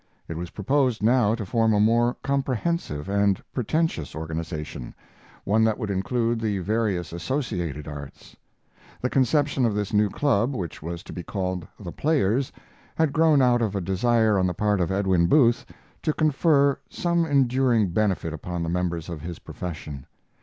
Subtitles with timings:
[0.27, 4.95] It was proposed now to form a more comprehensive and pretentious organization
[5.43, 8.35] one that would include the various associated arts.
[8.99, 12.51] The conception of this new club, which was to be called The Players,
[12.95, 15.67] had grown out of a desire on the part of Edwin Booth
[16.01, 20.07] to confer some enduring benefit upon the members of his profession.